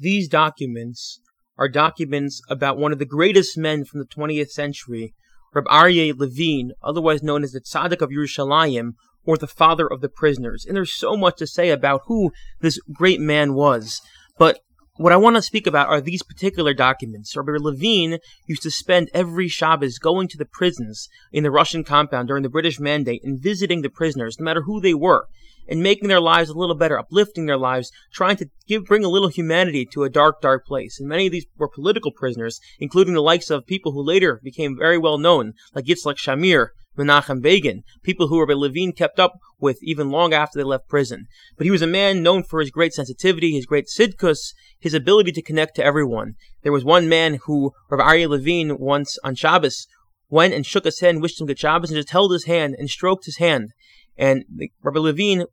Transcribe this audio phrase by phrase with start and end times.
[0.00, 1.20] These documents
[1.58, 5.12] are documents about one of the greatest men from the 20th century,
[5.52, 8.92] Reb Aryeh Levine, otherwise known as the Tzaddik of Yerushalayim,
[9.24, 10.64] or the father of the prisoners.
[10.64, 14.00] And there's so much to say about who this great man was.
[14.38, 14.60] But
[14.98, 17.36] what I want to speak about are these particular documents.
[17.36, 22.26] Rabbi Levine used to spend every Shabbos going to the prisons in the Russian compound
[22.26, 25.26] during the British Mandate and visiting the prisoners, no matter who they were,
[25.68, 29.08] and making their lives a little better, uplifting their lives, trying to give bring a
[29.08, 30.98] little humanity to a dark, dark place.
[30.98, 34.76] And many of these were political prisoners, including the likes of people who later became
[34.76, 39.78] very well known, like Yitzhak Shamir, Menachem Begin, people who Rabbi Levine kept up with
[39.82, 41.26] even long after they left prison.
[41.56, 45.32] But he was a man known for his great sensitivity, his great tzidkus, his ability
[45.32, 46.34] to connect to everyone.
[46.62, 49.86] There was one man who Rabbi Aryeh Levine once on Shabbos
[50.28, 52.90] went and shook his hand, wished him good Shabbos, and just held his hand and
[52.90, 53.70] stroked his hand.
[54.16, 54.44] And
[54.82, 55.44] Rabbi Levine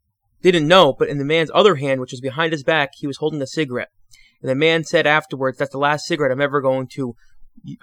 [0.42, 3.18] didn't know, but in the man's other hand, which was behind his back, he was
[3.18, 3.90] holding a cigarette.
[4.42, 7.16] And the man said afterwards, that's the last cigarette I'm ever going to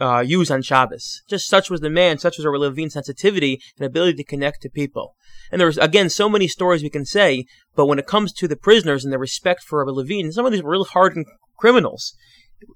[0.01, 1.23] uh, use on Shabbos.
[1.29, 4.71] Just such was the man, such was our Levine's sensitivity and ability to connect to
[4.71, 5.15] people.
[5.51, 8.57] And there's again so many stories we can say, but when it comes to the
[8.57, 12.15] prisoners and their respect for Rabbi Levine, some of these were real hardened criminals.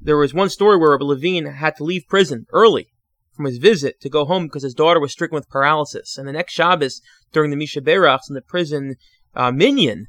[0.01, 2.89] There was one story where Rabbi Levine had to leave prison early
[3.35, 6.17] from his visit to go home because his daughter was stricken with paralysis.
[6.17, 7.01] And the next Shabbos,
[7.33, 8.97] during the Mi Sheberachs in the prison
[9.35, 10.07] uh, minyan,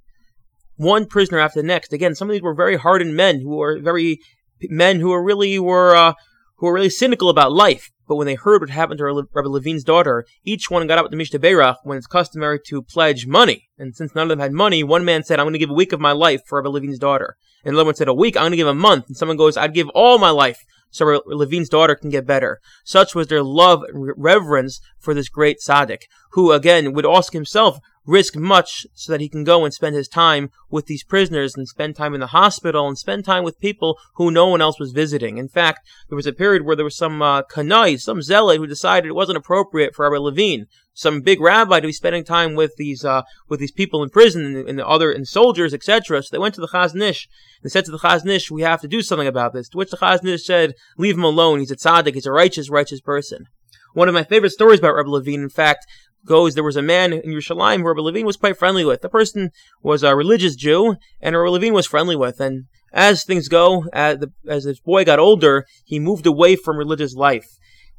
[0.77, 1.91] one prisoner after the next.
[1.91, 4.19] Again, some of these were very hardened men who were very
[4.61, 6.13] men who were really were uh,
[6.57, 7.91] who were really cynical about life.
[8.07, 11.17] But when they heard what happened to Rabbi Levine's daughter, each one got up the
[11.17, 13.69] Mi Sheberach when it's customary to pledge money.
[13.77, 15.73] And since none of them had money, one man said, I'm going to give a
[15.73, 17.35] week of my life for Rabbi Levine's daughter.
[17.65, 19.07] And another one said, a week, I'm going to give a month.
[19.07, 22.59] And someone goes, I'd give all my life so Rabbi Levine's daughter can get better.
[22.83, 27.79] Such was their love and reverence for this great tzaddik, who again would ask himself
[28.07, 31.67] risk much so that he can go and spend his time with these prisoners and
[31.67, 34.93] spend time in the hospital and spend time with people who no one else was
[34.93, 35.37] visiting.
[35.37, 38.65] In fact, there was a period where there was some uh, kanai, some zealot who
[38.65, 42.75] decided it wasn't appropriate for Rabbi Levine, some big rabbi, to be spending time with
[42.77, 46.23] these uh, with these people in prison and, and the other and soldiers, etc.
[46.23, 47.27] So they went to the Chazon Ish
[47.61, 49.91] and said to the Chazon Ish, "We have to do something about this." To which
[49.91, 51.59] the Chazon Ish said, "Leave him alone.
[51.59, 52.15] He's a tzaddik.
[52.15, 53.45] He's a righteous, righteous person."
[53.93, 55.85] One of my favorite stories about Rabbi Levine, in fact,
[56.27, 59.01] goes there was a man in Yerushalayim who Rabbi Levine was quite friendly with.
[59.01, 59.51] The person
[59.81, 62.39] was a religious Jew, and Rabbi Levine was friendly with.
[62.39, 66.77] And as things go, as, the, as this boy got older, he moved away from
[66.77, 67.47] religious life.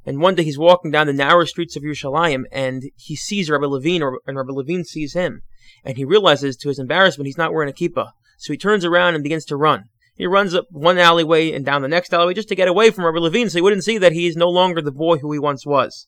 [0.07, 3.67] And one day he's walking down the narrow streets of Yerushalayim, and he sees Rabbi
[3.67, 5.43] Levine, and Rabbi Levine sees him.
[5.85, 8.13] And he realizes, to his embarrassment, he's not wearing a kippah.
[8.39, 9.85] So he turns around and begins to run.
[10.17, 13.05] He runs up one alleyway and down the next alleyway just to get away from
[13.05, 15.39] Rabbi Levine so he wouldn't see that he is no longer the boy who he
[15.39, 16.07] once was.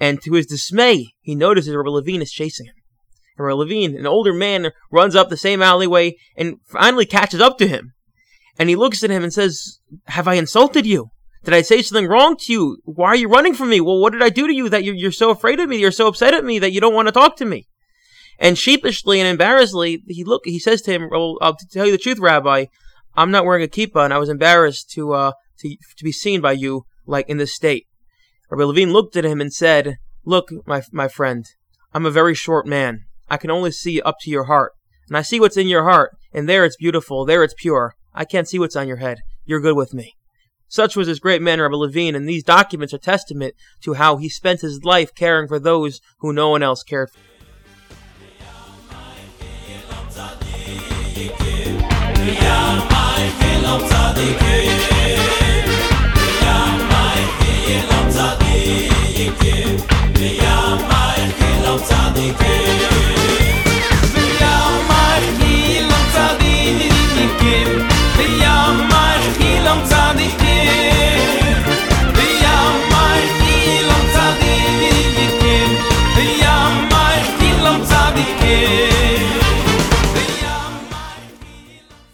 [0.00, 2.74] And to his dismay, he notices Rabbi Levine is chasing him.
[3.38, 7.68] And Levine, an older man, runs up the same alleyway and finally catches up to
[7.68, 7.92] him.
[8.58, 11.10] And he looks at him and says, Have I insulted you?
[11.44, 12.78] Did I say something wrong to you?
[12.84, 13.80] Why are you running from me?
[13.80, 15.78] Well, what did I do to you that you're, you're so afraid of me?
[15.78, 17.66] You're so upset at me that you don't want to talk to me?
[18.38, 20.42] And sheepishly and embarrassedly, he look.
[20.44, 22.66] He says to him, "Well, I'll tell you the truth, Rabbi.
[23.14, 26.40] I'm not wearing a kippah, and I was embarrassed to uh to to be seen
[26.40, 27.86] by you like in this state."
[28.50, 31.46] Rabbi Levine looked at him and said, Look, my, my friend,
[31.94, 33.04] I'm a very short man.
[33.28, 34.72] I can only see up to your heart.
[35.08, 37.94] And I see what's in your heart, and there it's beautiful, there it's pure.
[38.14, 39.18] I can't see what's on your head.
[39.44, 40.14] You're good with me.
[40.68, 44.28] Such was this great man, Rabbi Levine, and these documents are testament to how he
[44.28, 47.18] spent his life caring for those who no one else cared for.
[52.22, 52.90] Yeah,